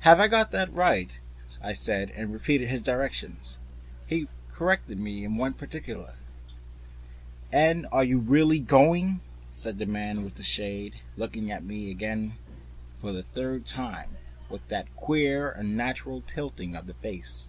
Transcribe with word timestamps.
"Have 0.00 0.20
I 0.20 0.28
got 0.28 0.50
that 0.50 0.70
right?" 0.74 1.18
I 1.62 1.72
said, 1.72 2.10
and 2.10 2.34
repeated 2.34 2.68
his 2.68 2.82
directions. 2.82 3.56
He 4.06 4.28
corrected 4.50 4.98
me 4.98 5.24
in 5.24 5.38
one 5.38 5.54
particular. 5.54 6.16
"And 7.50 7.86
you 8.02 8.18
are 8.18 8.20
really 8.20 8.58
going?" 8.60 9.22
said 9.50 9.78
the 9.78 9.86
man 9.86 10.22
with 10.22 10.34
the 10.34 10.42
shade, 10.42 10.96
looking 11.16 11.50
at 11.50 11.64
me 11.64 11.90
again 11.90 12.34
for 12.96 13.10
the 13.12 13.22
third 13.22 13.64
time 13.64 14.18
with 14.50 14.68
that 14.68 14.94
queer, 14.96 15.52
unnatural 15.52 16.20
tilting 16.26 16.76
of 16.76 16.86
the 16.86 16.92
face. 16.92 17.48